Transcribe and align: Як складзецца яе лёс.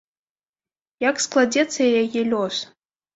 Як 1.09 1.21
складзецца 1.25 1.85
яе 2.01 2.23
лёс. 2.31 2.57